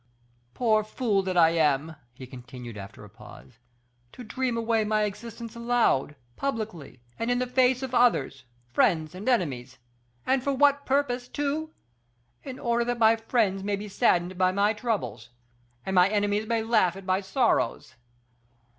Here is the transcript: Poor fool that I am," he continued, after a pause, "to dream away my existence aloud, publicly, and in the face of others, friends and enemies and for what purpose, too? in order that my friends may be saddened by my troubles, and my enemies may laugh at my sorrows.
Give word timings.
Poor 0.55 0.83
fool 0.83 1.21
that 1.21 1.37
I 1.37 1.51
am," 1.51 1.95
he 2.15 2.25
continued, 2.25 2.75
after 2.75 3.03
a 3.05 3.09
pause, 3.11 3.59
"to 4.13 4.23
dream 4.23 4.57
away 4.57 4.83
my 4.83 5.03
existence 5.03 5.55
aloud, 5.55 6.15
publicly, 6.35 6.99
and 7.19 7.29
in 7.29 7.37
the 7.37 7.45
face 7.45 7.83
of 7.83 7.93
others, 7.93 8.45
friends 8.65 9.13
and 9.13 9.29
enemies 9.29 9.77
and 10.25 10.43
for 10.43 10.53
what 10.55 10.87
purpose, 10.87 11.27
too? 11.27 11.69
in 12.43 12.57
order 12.57 12.83
that 12.85 12.97
my 12.97 13.15
friends 13.15 13.63
may 13.63 13.75
be 13.75 13.87
saddened 13.87 14.39
by 14.39 14.51
my 14.51 14.73
troubles, 14.73 15.29
and 15.85 15.93
my 15.93 16.09
enemies 16.09 16.47
may 16.47 16.63
laugh 16.63 16.95
at 16.95 17.05
my 17.05 17.21
sorrows. 17.21 17.93